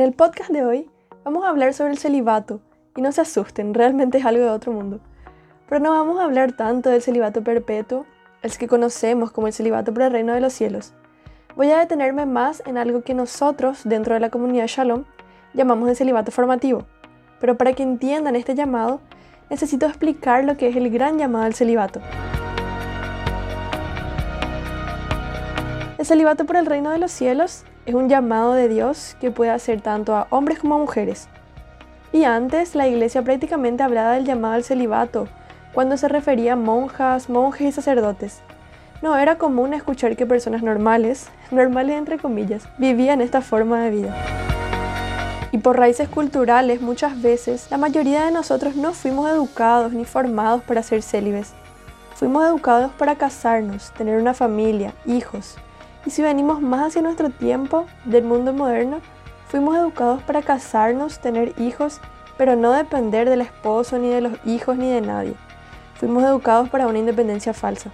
[0.00, 0.90] En el podcast de hoy
[1.24, 2.62] vamos a hablar sobre el celibato
[2.96, 4.98] y no se asusten, realmente es algo de otro mundo.
[5.68, 8.06] Pero no vamos a hablar tanto del celibato perpetuo,
[8.40, 10.94] el que conocemos como el celibato por el reino de los cielos.
[11.54, 15.04] Voy a detenerme más en algo que nosotros, dentro de la comunidad Shalom,
[15.52, 16.86] llamamos el celibato formativo.
[17.38, 19.02] Pero para que entiendan este llamado,
[19.50, 22.00] necesito explicar lo que es el gran llamado al celibato.
[25.98, 29.50] El celibato por el reino de los cielos es un llamado de Dios que puede
[29.50, 31.28] hacer tanto a hombres como a mujeres.
[32.12, 35.28] Y antes la iglesia prácticamente hablaba del llamado al celibato,
[35.72, 38.40] cuando se refería a monjas, monjes y sacerdotes.
[39.02, 44.16] No era común escuchar que personas normales, normales entre comillas, vivían esta forma de vida.
[45.52, 50.62] Y por raíces culturales muchas veces la mayoría de nosotros no fuimos educados ni formados
[50.62, 51.52] para ser célibes.
[52.14, 55.56] Fuimos educados para casarnos, tener una familia, hijos,
[56.06, 59.00] y si venimos más hacia nuestro tiempo del mundo moderno,
[59.48, 62.00] fuimos educados para casarnos, tener hijos,
[62.38, 65.34] pero no depender del esposo, ni de los hijos, ni de nadie.
[65.94, 67.90] Fuimos educados para una independencia falsa.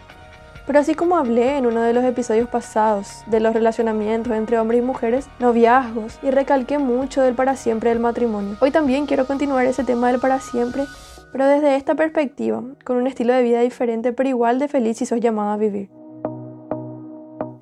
[0.67, 4.81] Pero así como hablé en uno de los episodios pasados de los relacionamientos entre hombres
[4.83, 9.67] y mujeres, noviazgos, y recalqué mucho del para siempre del matrimonio, hoy también quiero continuar
[9.67, 10.85] ese tema del para siempre,
[11.33, 15.07] pero desde esta perspectiva, con un estilo de vida diferente pero igual de feliz si
[15.07, 15.89] sos llamado a vivir.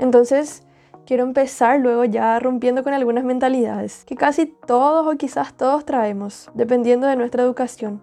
[0.04, 0.62] Entonces,
[1.06, 6.50] quiero empezar luego ya rompiendo con algunas mentalidades que casi todos o quizás todos traemos,
[6.52, 8.02] dependiendo de nuestra educación.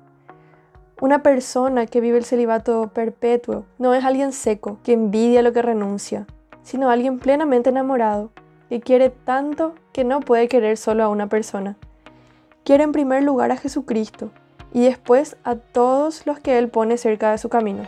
[1.00, 5.62] Una persona que vive el celibato perpetuo no es alguien seco, que envidia lo que
[5.62, 6.26] renuncia,
[6.64, 8.32] sino alguien plenamente enamorado,
[8.68, 11.78] que quiere tanto que no puede querer solo a una persona.
[12.64, 14.32] Quiere en primer lugar a Jesucristo
[14.74, 17.84] y después a todos los que Él pone cerca de su camino.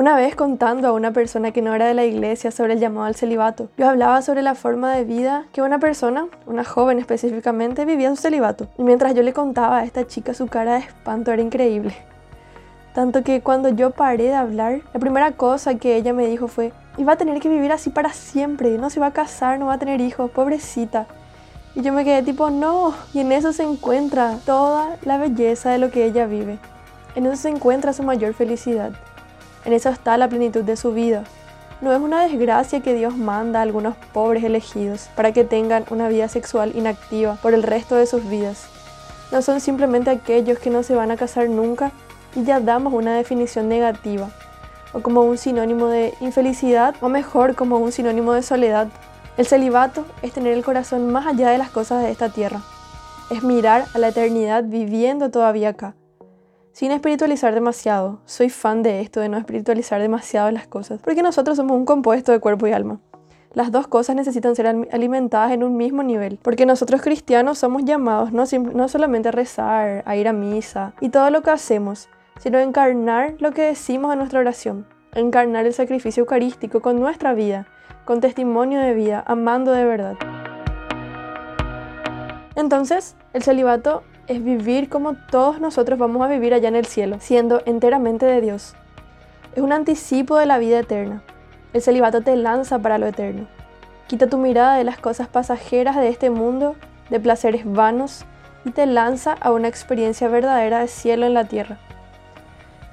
[0.00, 3.04] Una vez contando a una persona que no era de la iglesia sobre el llamado
[3.04, 7.84] al celibato, yo hablaba sobre la forma de vida que una persona, una joven específicamente,
[7.84, 8.68] vivía en su celibato.
[8.78, 11.94] Y mientras yo le contaba a esta chica su cara de espanto era increíble.
[12.94, 16.72] Tanto que cuando yo paré de hablar, la primera cosa que ella me dijo fue,
[16.96, 19.74] iba a tener que vivir así para siempre, no se va a casar, no va
[19.74, 21.08] a tener hijos, pobrecita.
[21.74, 25.78] Y yo me quedé tipo, no, y en eso se encuentra toda la belleza de
[25.78, 26.58] lo que ella vive.
[27.16, 28.92] En eso se encuentra su mayor felicidad.
[29.64, 31.24] En eso está la plenitud de su vida.
[31.80, 36.08] No es una desgracia que Dios manda a algunos pobres elegidos para que tengan una
[36.08, 38.66] vida sexual inactiva por el resto de sus vidas.
[39.32, 41.92] No son simplemente aquellos que no se van a casar nunca
[42.34, 44.28] y ya damos una definición negativa,
[44.92, 48.88] o como un sinónimo de infelicidad, o mejor como un sinónimo de soledad.
[49.36, 52.60] El celibato es tener el corazón más allá de las cosas de esta tierra.
[53.30, 55.94] Es mirar a la eternidad viviendo todavía acá
[56.72, 58.20] sin espiritualizar demasiado.
[58.24, 62.32] Soy fan de esto, de no espiritualizar demasiado las cosas, porque nosotros somos un compuesto
[62.32, 63.00] de cuerpo y alma.
[63.52, 68.32] Las dos cosas necesitan ser alimentadas en un mismo nivel, porque nosotros cristianos somos llamados
[68.32, 68.44] no,
[68.74, 72.08] no solamente a rezar, a ir a misa y todo lo que hacemos,
[72.38, 77.34] sino a encarnar lo que decimos en nuestra oración, encarnar el sacrificio eucarístico con nuestra
[77.34, 77.66] vida,
[78.04, 80.16] con testimonio de vida, amando de verdad.
[82.54, 87.16] Entonces, el celibato es vivir como todos nosotros vamos a vivir allá en el cielo,
[87.18, 88.76] siendo enteramente de Dios.
[89.56, 91.24] Es un anticipo de la vida eterna.
[91.72, 93.48] El celibato te lanza para lo eterno.
[94.06, 96.76] Quita tu mirada de las cosas pasajeras de este mundo,
[97.10, 98.24] de placeres vanos,
[98.64, 101.78] y te lanza a una experiencia verdadera de cielo en la tierra.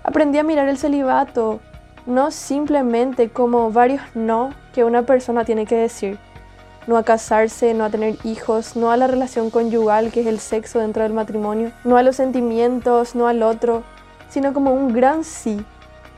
[0.04, 1.60] Aprendí a mirar el celibato
[2.08, 6.18] no simplemente como varios no que una persona tiene que decir,
[6.88, 10.40] no a casarse, no a tener hijos, no a la relación conyugal que es el
[10.40, 13.84] sexo dentro del matrimonio, no a los sentimientos, no al otro,
[14.30, 15.64] sino como un gran sí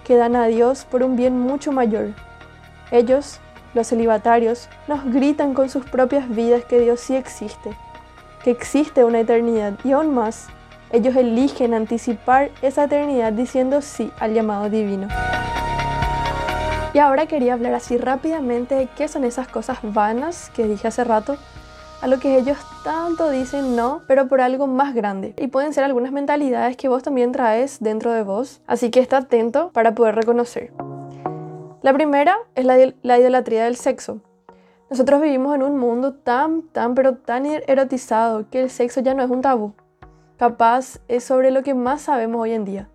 [0.03, 2.09] que dan a Dios por un bien mucho mayor.
[2.91, 3.39] Ellos,
[3.73, 7.71] los celibatarios, nos gritan con sus propias vidas que Dios sí existe,
[8.43, 10.47] que existe una eternidad y aún más,
[10.91, 15.07] ellos eligen anticipar esa eternidad diciendo sí al llamado divino.
[16.91, 21.03] Y ahora quería hablar así rápidamente de qué son esas cosas vanas que dije hace
[21.03, 21.37] rato,
[22.01, 25.35] a lo que ellos tanto dicen no, pero por algo más grande.
[25.37, 29.17] Y pueden ser algunas mentalidades que vos también traes dentro de vos, así que está
[29.17, 30.73] atento para poder reconocer.
[31.83, 34.21] La primera es la, la idolatría del sexo.
[34.89, 39.21] Nosotros vivimos en un mundo tan, tan, pero tan erotizado que el sexo ya no
[39.21, 39.73] es un tabú.
[40.37, 42.89] Capaz es sobre lo que más sabemos hoy en día.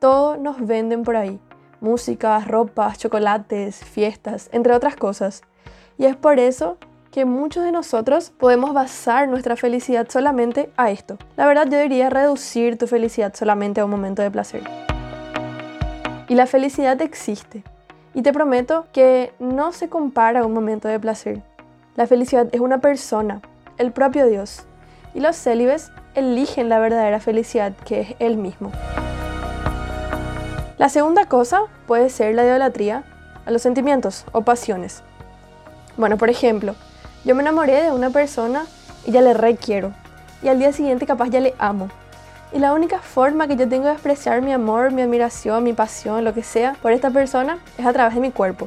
[0.00, 1.38] Todo nos venden por ahí
[1.80, 5.42] música, ropas, chocolates, fiestas, entre otras cosas.
[5.98, 6.78] Y es por eso
[7.10, 11.18] que muchos de nosotros podemos basar nuestra felicidad solamente a esto.
[11.36, 14.62] La verdad yo diría reducir tu felicidad solamente a un momento de placer.
[16.28, 17.64] Y la felicidad existe.
[18.14, 21.42] Y te prometo que no se compara a un momento de placer.
[21.96, 23.40] La felicidad es una persona,
[23.78, 24.64] el propio Dios.
[25.12, 28.70] Y los célibes eligen la verdadera felicidad que es Él mismo.
[30.80, 33.04] La segunda cosa puede ser la idolatría
[33.44, 35.02] a los sentimientos o pasiones.
[35.98, 36.74] Bueno, por ejemplo,
[37.22, 38.64] yo me enamoré de una persona
[39.04, 39.92] y ya le requiero.
[40.42, 41.90] Y al día siguiente capaz ya le amo.
[42.50, 46.24] Y la única forma que yo tengo de expresar mi amor, mi admiración, mi pasión,
[46.24, 48.66] lo que sea, por esta persona es a través de mi cuerpo.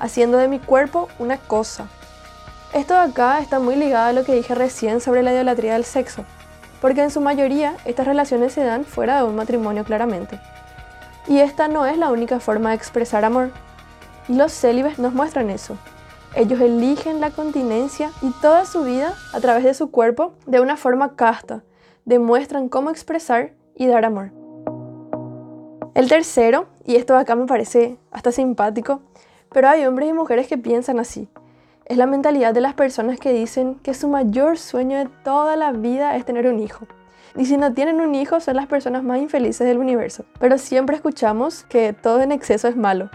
[0.00, 1.86] Haciendo de mi cuerpo una cosa.
[2.74, 5.84] Esto de acá está muy ligado a lo que dije recién sobre la idolatría del
[5.84, 6.24] sexo.
[6.80, 10.40] Porque en su mayoría estas relaciones se dan fuera de un matrimonio claramente.
[11.28, 13.50] Y esta no es la única forma de expresar amor.
[14.28, 15.76] Los célibes nos muestran eso.
[16.34, 20.76] Ellos eligen la continencia y toda su vida a través de su cuerpo de una
[20.76, 21.62] forma casta.
[22.04, 24.30] Demuestran cómo expresar y dar amor.
[25.94, 29.00] El tercero, y esto acá me parece hasta simpático,
[29.50, 31.28] pero hay hombres y mujeres que piensan así.
[31.86, 35.72] Es la mentalidad de las personas que dicen que su mayor sueño de toda la
[35.72, 36.86] vida es tener un hijo.
[37.36, 40.24] Y si no tienen un hijo son las personas más infelices del universo.
[40.38, 43.10] Pero siempre escuchamos que todo en exceso es malo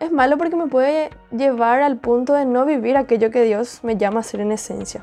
[0.00, 3.96] es malo porque me puede llevar al punto de no vivir aquello que Dios me
[3.96, 5.02] llama a ser en esencia.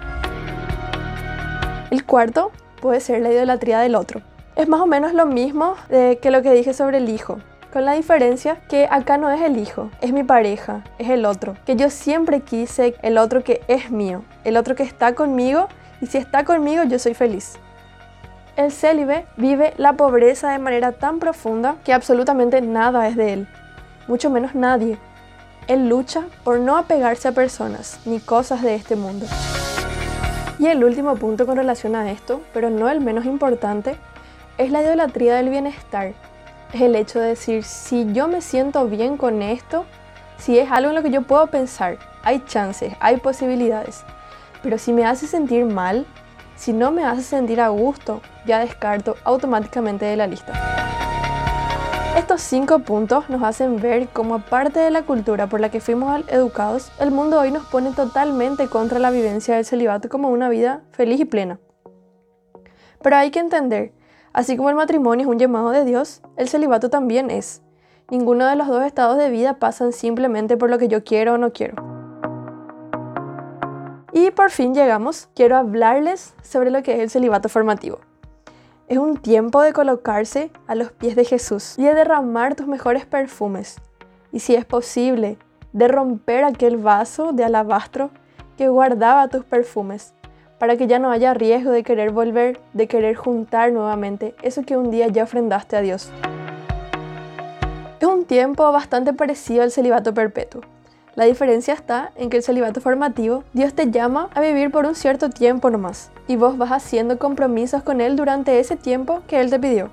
[1.92, 2.52] El cuarto
[2.82, 4.22] puede ser la idolatría del otro.
[4.56, 7.38] Es más o menos lo mismo que lo que dije sobre el hijo,
[7.72, 11.56] con la diferencia que acá no es el hijo, es mi pareja, es el otro,
[11.64, 15.68] que yo siempre quise el otro que es mío, el otro que está conmigo
[16.02, 17.60] y si está conmigo yo soy feliz.
[18.58, 23.48] El célibe vive la pobreza de manera tan profunda que absolutamente nada es de él
[24.08, 24.98] mucho menos nadie.
[25.68, 29.26] Él lucha por no apegarse a personas ni cosas de este mundo.
[30.60, 33.98] Y el último punto con relación a esto, pero no el menos importante,
[34.58, 36.14] es la idolatría del bienestar.
[36.74, 39.86] Es el hecho de decir, si yo me siento bien con esto,
[40.38, 44.04] si es algo en lo que yo puedo pensar, hay chances, hay posibilidades.
[44.64, 46.06] Pero si me hace sentir mal,
[46.58, 50.54] si no me hace sentir a gusto, ya descarto automáticamente de la lista.
[52.18, 56.24] Estos cinco puntos nos hacen ver cómo aparte de la cultura por la que fuimos
[56.30, 60.82] educados, el mundo hoy nos pone totalmente contra la vivencia del celibato como una vida
[60.92, 61.60] feliz y plena.
[63.04, 63.94] Pero hay que entender,
[64.34, 67.62] así como el matrimonio es un llamado de Dios, el celibato también es.
[68.10, 71.38] Ninguno de los dos estados de vida pasan simplemente por lo que yo quiero o
[71.38, 71.97] no quiero.
[74.20, 78.00] Y por fin llegamos, quiero hablarles sobre lo que es el celibato formativo.
[78.88, 83.06] Es un tiempo de colocarse a los pies de Jesús y de derramar tus mejores
[83.06, 83.80] perfumes.
[84.32, 85.38] Y si es posible,
[85.72, 88.10] de romper aquel vaso de alabastro
[88.58, 90.16] que guardaba tus perfumes,
[90.58, 94.78] para que ya no haya riesgo de querer volver, de querer juntar nuevamente eso que
[94.78, 96.10] un día ya ofrendaste a Dios.
[98.00, 100.62] Es un tiempo bastante parecido al celibato perpetuo.
[101.18, 104.94] La diferencia está en que el celibato formativo, Dios te llama a vivir por un
[104.94, 109.50] cierto tiempo nomás, y vos vas haciendo compromisos con Él durante ese tiempo que Él
[109.50, 109.90] te pidió.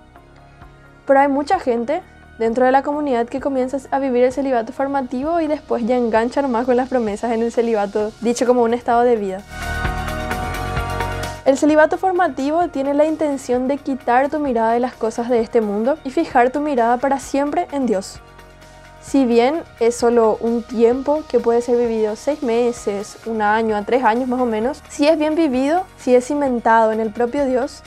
[1.06, 2.02] Pero hay mucha gente
[2.38, 6.42] dentro de la comunidad que comienza a vivir el celibato formativo y después ya engancha
[6.42, 9.38] nomás con las promesas en el celibato, dicho como un estado de vida.
[11.46, 15.62] El celibato formativo tiene la intención de quitar tu mirada de las cosas de este
[15.62, 18.20] mundo y fijar tu mirada para siempre en Dios.
[19.04, 23.82] Si bien es solo un tiempo que puede ser vivido seis meses, un año, a
[23.82, 27.44] tres años más o menos, si es bien vivido, si es cimentado en el propio
[27.44, 27.82] Dios,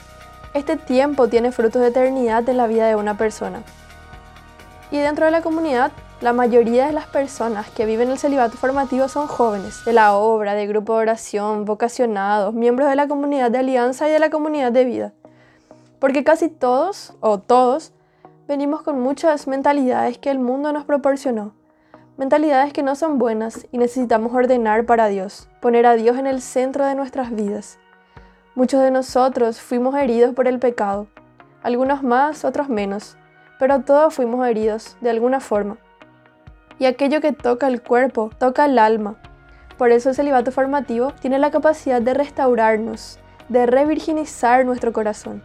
[0.53, 3.63] este tiempo tiene frutos de eternidad en la vida de una persona.
[4.91, 9.07] Y dentro de la comunidad, la mayoría de las personas que viven el celibato formativo
[9.07, 13.57] son jóvenes, de la obra, de grupo de oración, vocacionados, miembros de la comunidad de
[13.57, 15.13] alianza y de la comunidad de vida.
[15.99, 17.91] Porque casi todos, o todos,
[18.47, 21.53] venimos con muchas mentalidades que el mundo nos proporcionó.
[22.15, 26.41] Mentalidades que no son buenas y necesitamos ordenar para Dios, poner a Dios en el
[26.41, 27.77] centro de nuestras vidas.
[28.55, 31.07] Muchos de nosotros fuimos heridos por el pecado,
[31.61, 33.17] algunos más, otros menos,
[33.59, 35.77] pero todos fuimos heridos de alguna forma.
[36.79, 39.17] Y aquello que toca el cuerpo, toca el alma.
[39.77, 45.43] Por eso el celibato formativo tiene la capacidad de restaurarnos, de revirginizar nuestro corazón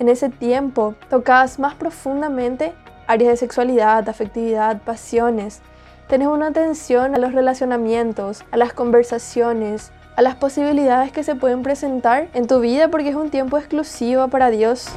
[0.00, 2.72] en ese tiempo tocas más profundamente
[3.06, 5.60] áreas de sexualidad, afectividad, pasiones.
[6.08, 11.62] Tienes una atención a los relacionamientos, a las conversaciones, a las posibilidades que se pueden
[11.62, 14.88] presentar en tu vida porque es un tiempo exclusivo para Dios.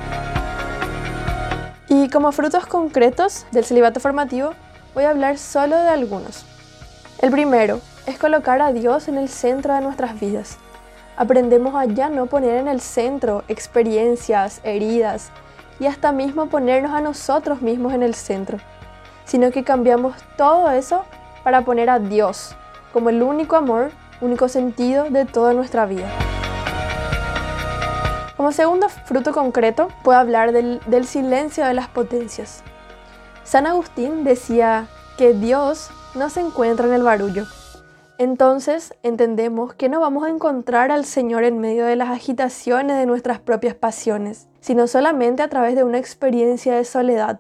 [1.90, 4.52] Y como frutos concretos del celibato formativo,
[4.96, 6.46] voy a hablar solo de algunos.
[7.22, 10.58] El primero es colocar a Dios en el centro de nuestras vidas.
[11.16, 15.32] Aprendemos a ya no poner en el centro experiencias, heridas
[15.80, 18.58] y hasta mismo ponernos a nosotros mismos en el centro,
[19.26, 21.06] sino que cambiamos todo eso
[21.44, 22.56] para poner a Dios
[22.92, 23.92] como el único amor,
[24.22, 26.10] único sentido de toda nuestra vida.
[28.36, 32.64] Como segundo fruto concreto, puedo hablar del, del silencio de las potencias.
[33.44, 37.46] San Agustín decía que Dios no se encuentra en el barullo.
[38.20, 43.08] Entonces entendemos que no vamos a encontrar al Señor en medio de las agitaciones de
[43.08, 47.40] nuestras propias pasiones, sino solamente a través de una experiencia de soledad,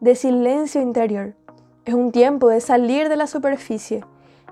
[0.00, 1.34] de silencio interior.
[1.84, 4.04] Es un tiempo de salir de la superficie,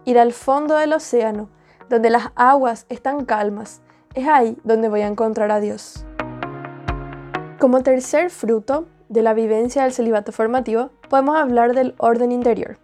[0.04, 1.48] ir al fondo del océano,
[1.90, 3.80] donde las aguas están calmas.
[4.14, 6.06] Es ahí donde voy a encontrar a Dios.
[7.58, 12.78] Como tercer fruto de la vivencia del celibato formativo, podemos hablar del orden interior.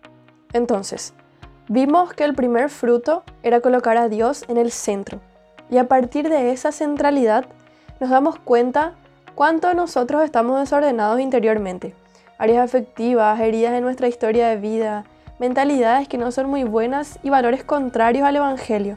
[0.52, 1.14] Entonces,
[1.68, 5.20] vimos que el primer fruto era colocar a Dios en el centro.
[5.70, 7.46] Y a partir de esa centralidad,
[8.00, 8.94] nos damos cuenta
[9.34, 11.94] cuánto nosotros estamos desordenados interiormente.
[12.38, 15.04] Áreas afectivas, heridas en nuestra historia de vida,
[15.38, 18.96] mentalidades que no son muy buenas y valores contrarios al Evangelio.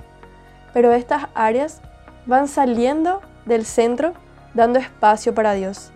[0.73, 1.81] Pero estas áreas
[2.25, 4.13] van saliendo del centro
[4.53, 5.91] dando espacio para Dios.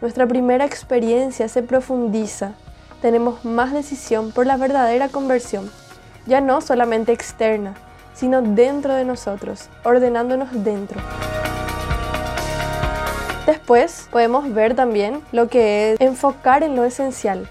[0.00, 2.52] Nuestra primera experiencia se profundiza,
[3.00, 5.70] tenemos más decisión por la verdadera conversión,
[6.26, 7.74] ya no solamente externa,
[8.14, 11.00] sino dentro de nosotros, ordenándonos dentro.
[13.46, 17.48] Después podemos ver también lo que es enfocar en lo esencial,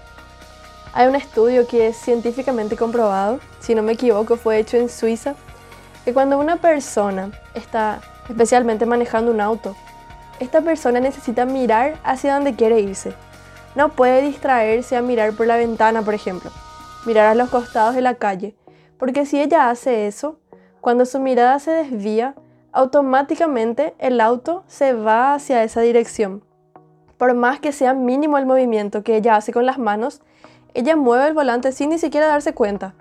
[0.94, 5.34] hay un estudio que es científicamente comprobado, si no me equivoco fue hecho en Suiza,
[6.04, 9.74] que cuando una persona está especialmente manejando un auto,
[10.38, 13.14] esta persona necesita mirar hacia donde quiere irse.
[13.74, 16.50] No puede distraerse a mirar por la ventana, por ejemplo,
[17.06, 18.54] mirar a los costados de la calle,
[19.02, 20.38] porque si ella hace eso,
[20.80, 22.36] cuando su mirada se desvía,
[22.70, 26.44] automáticamente el auto se va hacia esa dirección.
[27.18, 30.22] Por más que sea mínimo el movimiento que ella hace con las manos,
[30.72, 32.94] ella mueve el volante sin ni siquiera darse cuenta.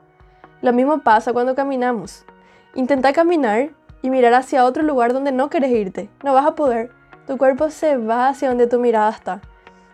[0.63, 2.25] Lo mismo pasa cuando caminamos.
[2.73, 3.69] Intenta caminar
[4.01, 6.09] y mirar hacia otro lugar donde no quieres irte.
[6.23, 6.89] No vas a poder.
[7.27, 9.41] Tu cuerpo se va hacia donde tu mirada está.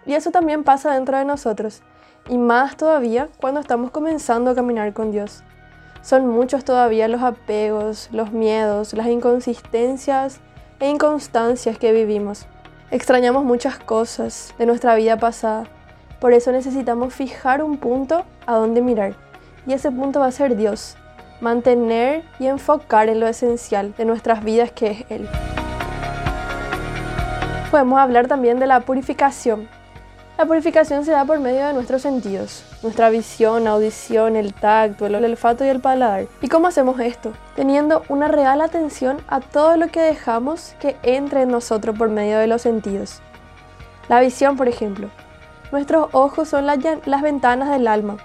[0.05, 1.81] Y eso también pasa dentro de nosotros.
[2.29, 5.43] Y más todavía cuando estamos comenzando a caminar con Dios.
[6.07, 10.39] Son muchos todavía los apegos, los miedos, las inconsistencias
[10.79, 12.45] e inconstancias que vivimos.
[12.91, 15.65] Extrañamos muchas cosas de nuestra vida pasada
[16.19, 19.13] por eso necesitamos fijar un punto a donde mirar.
[19.67, 20.97] Y ese punto va a ser Dios.
[21.41, 25.29] Mantener y enfocar en lo esencial de nuestras vidas que es Él.
[27.69, 29.69] Podemos hablar también de la purificación.
[30.39, 35.15] La purificación se da por medio de nuestros sentidos, nuestra visión, audición, el tacto, el
[35.15, 36.27] olfato y el paladar.
[36.41, 37.33] ¿Y cómo hacemos esto?
[37.55, 42.37] Teniendo una real atención a todo lo que dejamos que entre en nosotros por medio
[42.37, 43.21] de los sentidos.
[44.09, 45.09] La visión, por ejemplo.
[45.71, 46.77] Nuestros ojos son las,
[47.21, 48.17] ventanas del alma.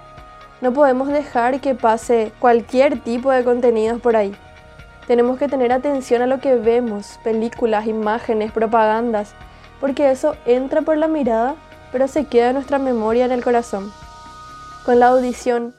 [0.61, 4.33] No podemos dejar que pase cualquier tipo de contenidos por ahí.
[5.07, 9.33] Tenemos que tener atención a lo que vemos, películas, imágenes, propagandas,
[9.81, 11.55] porque eso entra por la mirada,
[11.91, 13.91] pero se queda en nuestra memoria en el corazón.
[14.85, 15.73] Con la audición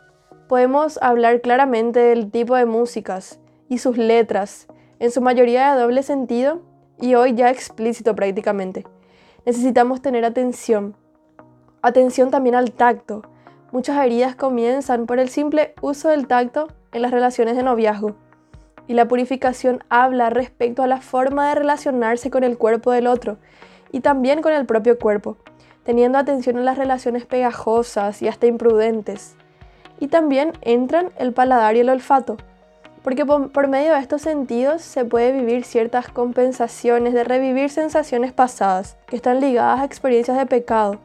[0.49, 4.67] podemos hablar claramente del tipo de músicas y sus letras,
[4.99, 6.63] en su mayoría de doble sentido
[6.99, 8.87] y hoy ya explícito prácticamente.
[9.45, 10.97] Necesitamos tener atención
[11.83, 13.21] Atención también al tacto.
[13.71, 18.17] Muchas heridas comienzan por el simple uso del tacto en las relaciones de noviazgo.
[18.87, 23.37] Y la purificación habla respecto a la forma de relacionarse con el cuerpo del otro
[23.93, 25.37] y también con el propio cuerpo,
[25.85, 29.37] teniendo atención a las relaciones pegajosas y hasta imprudentes.
[30.01, 32.37] Y también entran el paladar y el olfato,
[33.03, 38.97] porque por, medio de estos sentidos se puede vivir ciertas compensaciones de revivir sensaciones pasadas
[39.07, 40.99] que están ligadas a experiencias de pecado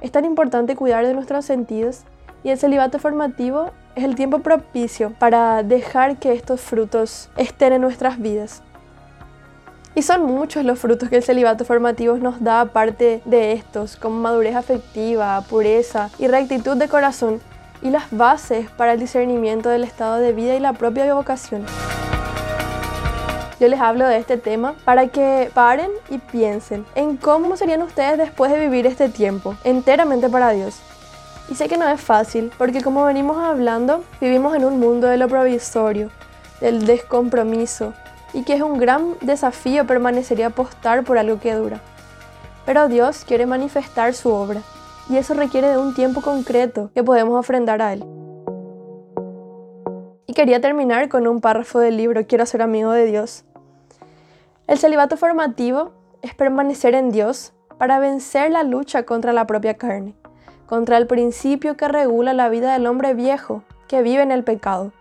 [0.00, 2.04] es tan importante cuidar de nuestros sentidos
[2.42, 7.82] y el celibato formativo es el tiempo propicio para dejar que estos frutos estén en
[7.82, 8.62] nuestras vidas.
[9.94, 14.20] Y son muchos los frutos que el celibato formativo nos da aparte de estos, como
[14.20, 17.40] madurez afectiva, pureza y rectitud de corazón,
[17.82, 21.64] y las bases para el discernimiento del estado de vida y la propia vocación
[23.60, 28.16] yo les hablo de este tema para que paren y piensen en cómo serían ustedes
[28.16, 30.80] después de vivir este tiempo enteramente para Dios.
[31.50, 35.18] Y sé que no es fácil, porque como venimos hablando, vivimos en un mundo de
[35.18, 36.10] lo provisorio,
[36.60, 37.92] del descompromiso,
[38.32, 41.80] y que es un gran desafío permanecer apostar por algo que dura.
[42.66, 44.62] Pero Dios quiere manifestar su obra,
[45.08, 48.04] y eso requiere de un tiempo concreto que podemos ofrendar a Él.
[50.26, 53.44] Y quería terminar con un párrafo del libro Quiero ser amigo de Dios,
[54.70, 55.90] el celibato formativo
[56.22, 60.14] es permanecer en Dios para vencer la lucha contra la propia carne,
[60.66, 64.92] contra el principio que regula la vida del hombre viejo que vive en el pecado,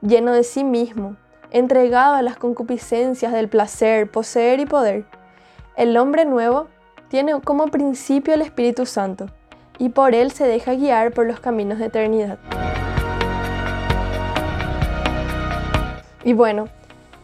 [0.00, 1.16] lleno de sí mismo,
[1.50, 5.04] entregado a las concupiscencias del placer, poseer y poder.
[5.76, 6.68] El hombre nuevo
[7.08, 9.26] tiene como principio el Espíritu Santo
[9.78, 12.38] y por él se deja guiar por los caminos de eternidad.
[16.22, 16.68] Y bueno,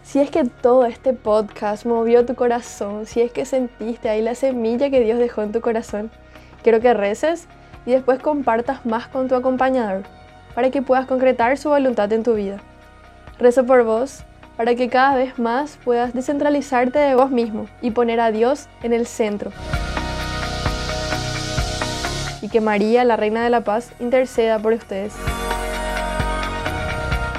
[0.03, 4.35] si es que todo este podcast movió tu corazón, si es que sentiste ahí la
[4.35, 6.11] semilla que Dios dejó en tu corazón,
[6.63, 7.47] quiero que reces
[7.85, 10.03] y después compartas más con tu acompañador
[10.55, 12.59] para que puedas concretar su voluntad en tu vida.
[13.39, 14.25] Rezo por vos
[14.57, 18.93] para que cada vez más puedas descentralizarte de vos mismo y poner a Dios en
[18.95, 19.51] el centro.
[22.41, 25.15] Y que María, la Reina de la Paz, interceda por ustedes.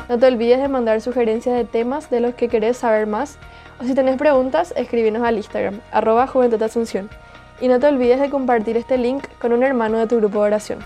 [0.07, 3.37] No te olvides de mandar sugerencias de temas de los que querés saber más
[3.79, 7.09] o si tenés preguntas, escríbenos al Instagram, arroba Juventud Asunción.
[7.61, 10.47] Y no te olvides de compartir este link con un hermano de tu grupo de
[10.47, 10.79] oración.